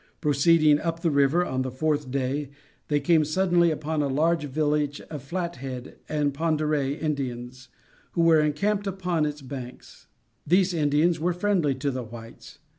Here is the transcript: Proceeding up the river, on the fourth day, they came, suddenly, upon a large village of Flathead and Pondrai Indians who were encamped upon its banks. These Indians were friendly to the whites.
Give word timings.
Proceeding 0.19 0.79
up 0.79 1.03
the 1.03 1.11
river, 1.11 1.45
on 1.45 1.61
the 1.61 1.69
fourth 1.69 2.09
day, 2.09 2.49
they 2.87 2.99
came, 2.99 3.23
suddenly, 3.23 3.69
upon 3.69 4.01
a 4.01 4.07
large 4.07 4.45
village 4.45 4.99
of 4.99 5.21
Flathead 5.21 5.99
and 6.09 6.33
Pondrai 6.33 6.99
Indians 6.99 7.69
who 8.13 8.21
were 8.21 8.39
encamped 8.41 8.87
upon 8.87 9.27
its 9.27 9.43
banks. 9.43 10.07
These 10.47 10.73
Indians 10.73 11.19
were 11.19 11.33
friendly 11.33 11.75
to 11.75 11.91
the 11.91 12.01
whites. 12.01 12.57